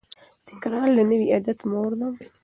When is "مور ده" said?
1.69-2.07